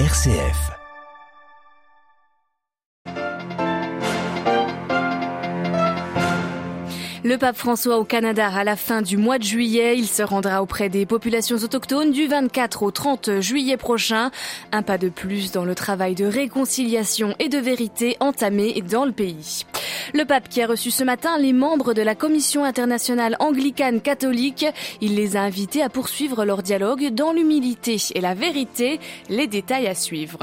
[0.00, 0.72] RCF.
[7.22, 9.96] Le pape François au Canada à la fin du mois de juillet.
[9.96, 14.32] Il se rendra auprès des populations autochtones du 24 au 30 juillet prochain.
[14.72, 19.12] Un pas de plus dans le travail de réconciliation et de vérité entamé dans le
[19.12, 19.64] pays.
[20.12, 24.66] Le pape qui a reçu ce matin les membres de la Commission internationale anglicane catholique,
[25.00, 29.00] il les a invités à poursuivre leur dialogue dans l'humilité et la vérité.
[29.30, 30.38] Les détails à suivre.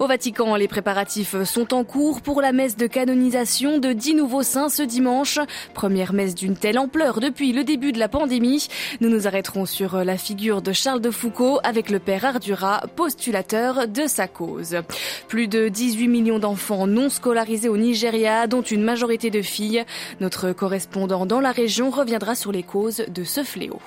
[0.00, 4.42] Au Vatican, les préparatifs sont en cours pour la messe de canonisation de dix nouveaux
[4.42, 5.38] saints ce dimanche.
[5.74, 8.68] Première messe d'une telle ampleur depuis le début de la pandémie.
[9.00, 13.88] Nous nous arrêterons sur la figure de Charles de Foucault avec le père Ardura, postulateur
[13.88, 14.78] de sa cause.
[15.28, 19.84] Plus de 18 millions d'enfants non scolarisés au Nigeria, dont une majorité de filles.
[20.20, 23.80] Notre correspondant dans la région reviendra sur les causes de ce fléau.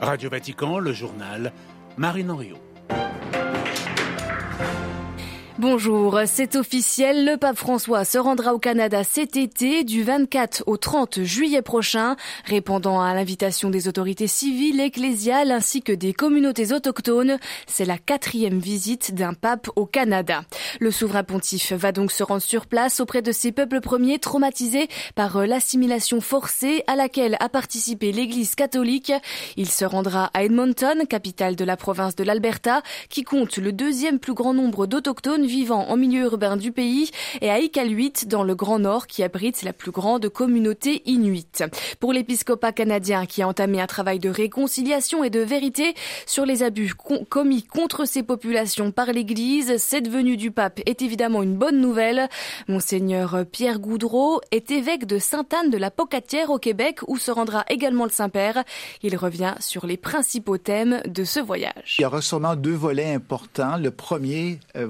[0.00, 1.52] Radio Vatican, le journal,
[1.96, 2.65] Marine Henriot.
[5.58, 10.76] Bonjour, c'est officiel, le pape François se rendra au Canada cet été du 24 au
[10.76, 17.38] 30 juillet prochain, répondant à l'invitation des autorités civiles, ecclésiales ainsi que des communautés autochtones.
[17.66, 20.42] C'est la quatrième visite d'un pape au Canada.
[20.78, 24.88] Le souverain pontife va donc se rendre sur place auprès de ces peuples premiers traumatisés
[25.14, 29.12] par l'assimilation forcée à laquelle a participé l'Église catholique.
[29.56, 34.18] Il se rendra à Edmonton, capitale de la province de l'Alberta, qui compte le deuxième
[34.18, 38.54] plus grand nombre d'autochtones vivant en milieu urbain du pays et à Iqaluit dans le
[38.54, 41.64] Grand Nord qui abrite la plus grande communauté inuite.
[42.00, 45.94] Pour l'épiscopat canadien qui a entamé un travail de réconciliation et de vérité
[46.26, 51.42] sur les abus commis contre ces populations par l'Église, cette venue du pape est évidemment
[51.42, 52.28] une bonne nouvelle.
[52.68, 57.64] Monseigneur Pierre Goudreau est évêque de Sainte-Anne de la Pocatière au Québec où se rendra
[57.68, 58.64] également le Saint-Père.
[59.02, 61.96] Il revient sur les principaux thèmes de ce voyage.
[61.98, 63.76] Il y aura sûrement deux volets importants.
[63.76, 64.86] Le premier euh,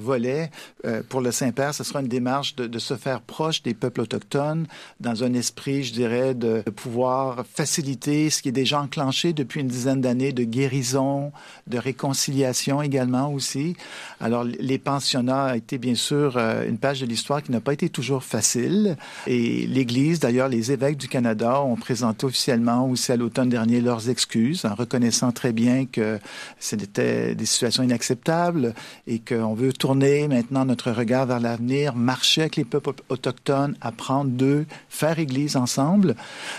[0.84, 4.66] euh, pour le Saint-Père, ce sera une démarche de, se faire proche des peuples autochtones
[5.00, 9.68] dans un esprit, je dirais, de, pouvoir faciliter ce qui est déjà enclenché depuis une
[9.68, 11.32] dizaine d'années de guérison,
[11.66, 13.76] de réconciliation également aussi.
[14.20, 17.72] Alors, les pensionnats a été bien sûr euh, une page de l'histoire qui n'a pas
[17.72, 18.96] été toujours facile.
[19.26, 24.08] Et l'Église, d'ailleurs, les évêques du Canada ont présenté officiellement aussi à l'automne dernier leurs
[24.10, 26.18] excuses en reconnaissant très bien que
[26.58, 28.74] c'était des situations inacceptables
[29.06, 34.30] et qu'on veut tourner maintenant notre regard vers l'avenir, marcher avec les peuples autochtones, apprendre
[34.30, 36.14] d'eux, faire Église ensemble.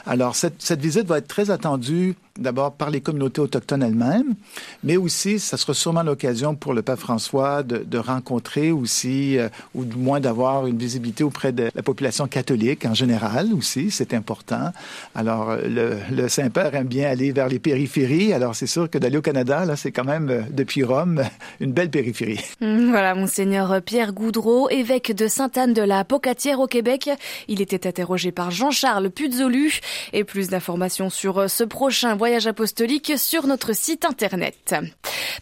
[0.07, 4.35] Alors, cette, cette visite va être très attendue d'abord par les communautés autochtones elles-mêmes,
[4.83, 9.83] mais aussi, ça sera sûrement l'occasion pour le pape François de, rencontrer aussi, euh, ou
[9.83, 14.71] du moins d'avoir une visibilité auprès de la population catholique en général aussi, c'est important.
[15.15, 19.17] Alors, le, le Saint-Père aime bien aller vers les périphéries, alors c'est sûr que d'aller
[19.17, 21.23] au Canada, là, c'est quand même, euh, depuis Rome,
[21.59, 22.39] une belle périphérie.
[22.61, 27.09] Mmh, voilà, monseigneur Pierre Goudreau, évêque de Sainte-Anne de la Pocatière au Québec.
[27.47, 29.79] Il était interrogé par Jean-Charles Puzolu,
[30.13, 34.75] et plus d'informations sur euh, ce prochain voyage voyage apostolique sur notre site internet.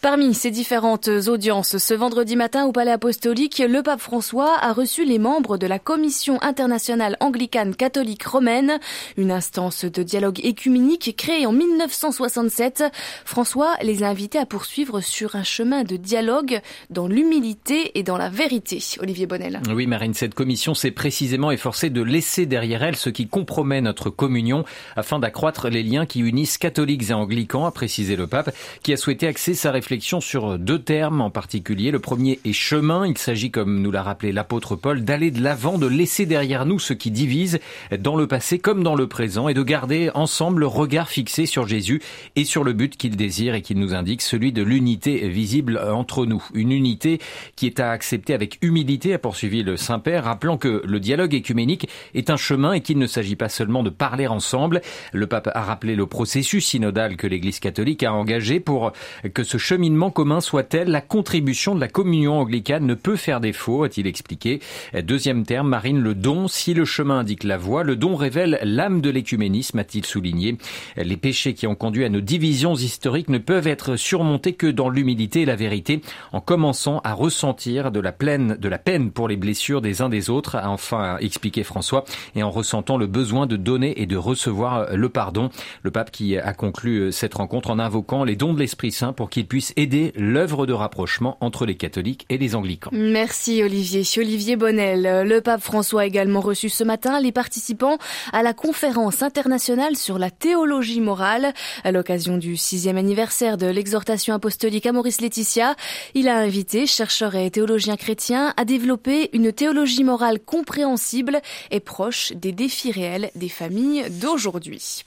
[0.01, 5.03] Parmi ces différentes audiences, ce vendredi matin au Palais apostolique, le pape François a reçu
[5.03, 8.77] les membres de la Commission internationale anglicane catholique romaine,
[9.17, 12.83] une instance de dialogue écuménique créée en 1967.
[13.25, 18.17] François les a invités à poursuivre sur un chemin de dialogue dans l'humilité et dans
[18.17, 18.79] la vérité.
[18.99, 19.59] Olivier Bonnel.
[19.73, 24.11] Oui, Marine, cette commission s'est précisément efforcée de laisser derrière elle ce qui compromet notre
[24.11, 28.53] communion afin d'accroître les liens qui unissent catholiques et anglicans, a précisé le pape,
[28.83, 31.91] qui a souhaité axer sa réflexion sur deux termes en particulier.
[31.91, 33.07] Le premier est chemin.
[33.07, 36.79] Il s'agit, comme nous l'a rappelé l'apôtre Paul, d'aller de l'avant, de laisser derrière nous
[36.79, 37.59] ce qui divise
[37.97, 41.67] dans le passé comme dans le présent et de garder ensemble le regard fixé sur
[41.67, 42.01] Jésus
[42.35, 46.25] et sur le but qu'il désire et qu'il nous indique, celui de l'unité visible entre
[46.25, 46.43] nous.
[46.53, 47.19] Une unité
[47.55, 51.87] qui est à accepter avec humilité, a poursuivi le Saint-Père, rappelant que le dialogue écuménique
[52.13, 54.81] est un chemin et qu'il ne s'agit pas seulement de parler ensemble.
[55.13, 58.91] Le pape a rappelé le processus synodale que l'Église catholique a engagé pour
[59.33, 63.39] que ce cheminement commun soit tel, la contribution de la communion anglicane ne peut faire
[63.39, 64.59] défaut, a-t-il expliqué.
[65.03, 66.47] Deuxième terme, Marine, le don.
[66.47, 70.57] Si le chemin indique la voie, le don révèle l'âme de l'écuménisme, a-t-il souligné.
[70.97, 74.89] Les péchés qui ont conduit à nos divisions historiques ne peuvent être surmontés que dans
[74.89, 76.01] l'humilité et la vérité,
[76.31, 80.09] en commençant à ressentir de la, pleine, de la peine pour les blessures des uns
[80.09, 84.17] des autres, a enfin expliqué François, et en ressentant le besoin de donner et de
[84.17, 85.49] recevoir le pardon.
[85.83, 89.29] Le pape qui a conclu cette rencontre en invoquant les dons de l'Esprit Saint pour
[89.29, 92.91] qu'il puisse aider l'œuvre de rapprochement entre les catholiques et les anglicans.
[92.93, 94.03] Merci Olivier.
[94.17, 95.27] Olivier Bonnel.
[95.27, 97.97] Le pape François a également reçu ce matin les participants
[98.33, 101.53] à la conférence internationale sur la théologie morale.
[101.83, 105.75] À l'occasion du sixième anniversaire de l'exhortation apostolique à Maurice Laetitia,
[106.13, 111.41] il a invité chercheurs et théologiens chrétiens à développer une théologie morale compréhensible
[111.71, 115.04] et proche des défis réels des familles d'aujourd'hui.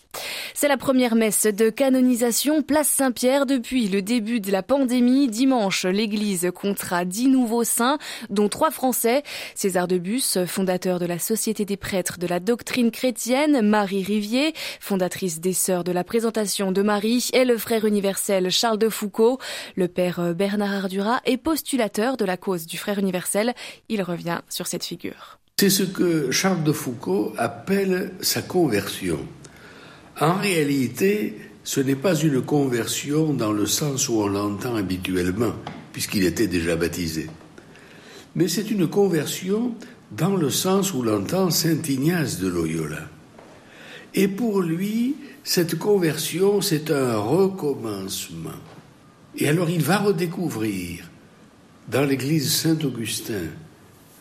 [0.55, 5.29] C'est la première messe de canonisation Place Saint-Pierre depuis le début de la pandémie.
[5.29, 9.23] Dimanche, l'église comptera dix nouveaux saints, dont trois Français.
[9.55, 14.53] César de Bus, fondateur de la Société des prêtres de la doctrine chrétienne, Marie Rivier,
[14.81, 19.39] fondatrice des Sœurs de la présentation de Marie, et le frère universel Charles de Foucault.
[19.77, 23.55] Le père Bernard Ardura est postulateur de la cause du frère universel.
[23.89, 25.39] Il revient sur cette figure.
[25.61, 29.19] C'est ce que Charles de Foucault appelle sa conversion.
[30.21, 35.53] En réalité, ce n'est pas une conversion dans le sens où on l'entend habituellement,
[35.93, 37.29] puisqu'il était déjà baptisé.
[38.35, 39.75] Mais c'est une conversion
[40.11, 43.09] dans le sens où l'entend Saint Ignace de Loyola.
[44.15, 48.51] Et pour lui, cette conversion, c'est un recommencement.
[49.37, 51.09] Et alors il va redécouvrir
[51.87, 53.47] dans l'église Saint-Augustin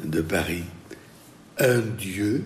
[0.04, 0.64] de Paris
[1.58, 2.44] un Dieu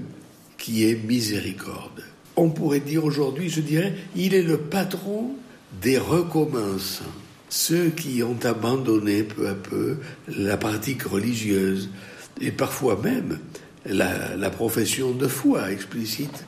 [0.58, 2.04] qui est miséricorde
[2.36, 5.32] on pourrait dire aujourd'hui, je dirais, il est le patron
[5.82, 7.04] des recommençants,
[7.50, 9.98] ceux qui ont abandonné peu à peu
[10.28, 11.90] la pratique religieuse
[12.40, 13.40] et parfois même
[13.86, 16.46] la, la profession de foi explicite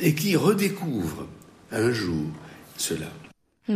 [0.00, 1.26] et qui redécouvrent
[1.72, 2.26] un jour
[2.76, 3.06] cela.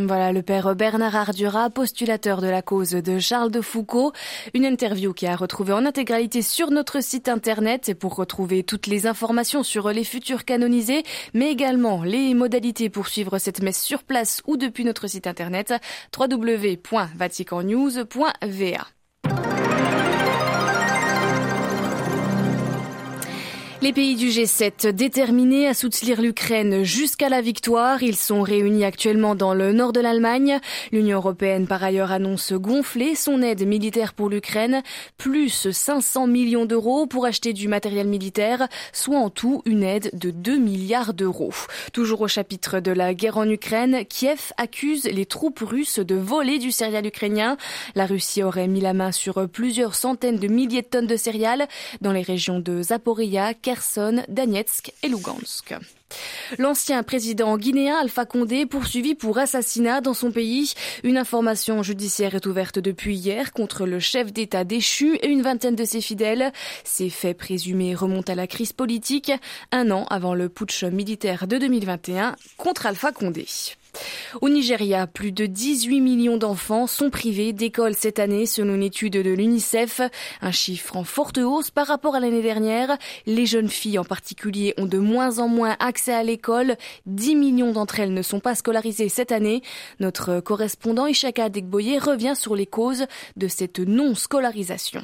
[0.03, 4.11] Voilà le père Bernard Ardura, postulateur de la cause de Charles de Foucault.
[4.53, 9.07] Une interview qui a retrouvé en intégralité sur notre site internet pour retrouver toutes les
[9.07, 11.03] informations sur les futurs canonisés,
[11.33, 15.73] mais également les modalités pour suivre cette messe sur place ou depuis notre site internet
[16.17, 18.94] www.vaticannews.va.
[23.85, 29.35] Les pays du G7 déterminés à soutenir l'Ukraine jusqu'à la victoire, ils sont réunis actuellement
[29.35, 30.59] dans le nord de l'Allemagne.
[30.91, 34.81] L'Union européenne par ailleurs annonce gonfler son aide militaire pour l'Ukraine,
[35.19, 40.31] plus 500 millions d'euros pour acheter du matériel militaire, soit en tout une aide de
[40.31, 41.53] 2 milliards d'euros.
[41.93, 46.57] Toujours au chapitre de la guerre en Ukraine, Kiev accuse les troupes russes de voler
[46.57, 47.55] du céréal ukrainien.
[47.93, 51.67] La Russie aurait mis la main sur plusieurs centaines de milliers de tonnes de céréales
[52.01, 54.23] dans les régions de Zaporizhia, Kherson,
[55.03, 55.75] et Lugansk.
[56.57, 60.73] L'ancien président guinéen Alpha Condé poursuivi pour assassinat dans son pays.
[61.03, 65.75] Une information judiciaire est ouverte depuis hier contre le chef d'État déchu et une vingtaine
[65.75, 66.53] de ses fidèles.
[66.83, 69.31] Ces faits présumés remontent à la crise politique,
[69.71, 73.47] un an avant le putsch militaire de 2021 contre Alpha Condé.
[74.41, 79.13] Au Nigeria, plus de 18 millions d'enfants sont privés d'école cette année selon une étude
[79.13, 80.01] de l'UNICEF,
[80.41, 82.97] un chiffre en forte hausse par rapport à l'année dernière.
[83.25, 86.75] Les jeunes filles en particulier ont de moins en moins accès à l'école.
[87.05, 89.61] 10 millions d'entre elles ne sont pas scolarisées cette année.
[89.99, 93.05] Notre correspondant Ishaka Degboye revient sur les causes
[93.37, 95.01] de cette non-scolarisation.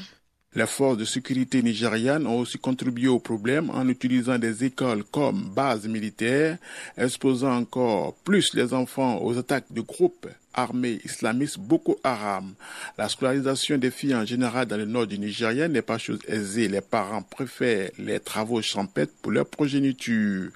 [0.53, 5.49] Les forces de sécurité nigérianes ont aussi contribué au problème en utilisant des écoles comme
[5.55, 6.57] base militaire,
[6.97, 12.53] exposant encore plus les enfants aux attaques de groupes armée islamiste Boko Haram.
[12.97, 16.67] La scolarisation des filles en général dans le nord du Nigeria n'est pas chose aisée.
[16.67, 20.51] Les parents préfèrent les travaux champêtres pour leur progéniture.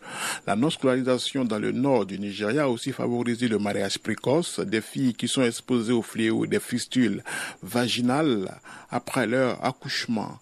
[0.47, 5.13] La non-scolarisation dans le nord du Nigeria a aussi favorisé le mariage précoce des filles
[5.13, 7.23] qui sont exposées au fléau des fistules
[7.63, 8.51] vaginales
[8.89, 10.39] après leur accouchement.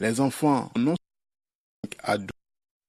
[0.00, 0.94] Les enfants non
[2.02, 2.35] adultes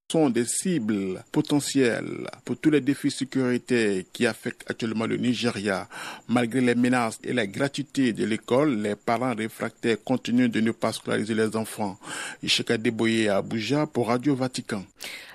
[0.10, 5.90] sont des cibles potentielles pour tous les défis sécuritaires qui affectent actuellement le Nigeria.
[6.30, 10.94] Malgré les menaces et la gratuité de l'école, les parents réfractaires continuent de ne pas
[10.94, 12.00] scolariser les enfants.
[12.42, 14.86] Ishaka Deboye à Abuja pour Radio Vatican.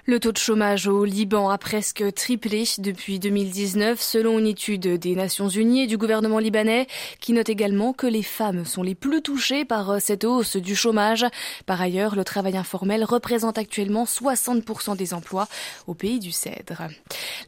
[0.05, 5.15] Le taux de chômage au Liban a presque triplé depuis 2019 selon une étude des
[5.15, 6.89] Nations Unies et du gouvernement libanais
[7.21, 11.25] qui note également que les femmes sont les plus touchées par cette hausse du chômage.
[11.67, 14.62] Par ailleurs, le travail informel représente actuellement 60%
[14.97, 15.49] des emplois
[15.87, 16.89] au pays du Cèdre.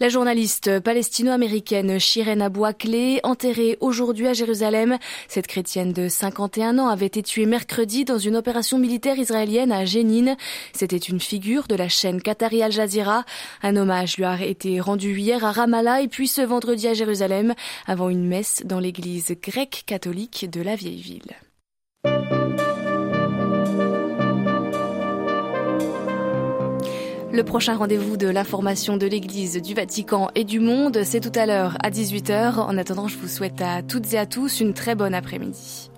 [0.00, 6.88] La journaliste palestino-américaine Shiren Abou Akleh, enterrée aujourd'hui à Jérusalem, cette chrétienne de 51 ans
[6.88, 10.37] avait été tuée mercredi dans une opération militaire israélienne à Jénine.
[10.73, 13.25] C'était une figure de la chaîne Qatar Al Jazeera.
[13.62, 17.54] Un hommage lui a été rendu hier à Ramallah et puis ce vendredi à Jérusalem
[17.87, 21.35] avant une messe dans l'église grecque catholique de la vieille ville.
[27.35, 31.47] Le prochain rendez-vous de l'information de l'Église, du Vatican et du monde, c'est tout à
[31.47, 32.61] l'heure à 18h.
[32.61, 35.91] En attendant, je vous souhaite à toutes et à tous une très bonne après-midi.